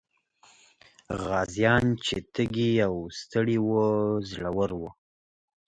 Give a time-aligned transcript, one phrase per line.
[1.23, 3.87] غازيان چې تږي او ستړي وو،
[4.29, 4.89] زړور وو.